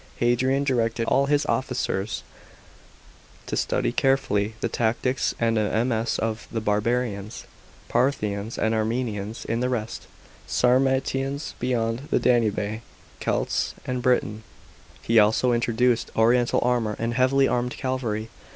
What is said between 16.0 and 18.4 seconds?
oriental armour and heavily.armed cavalry.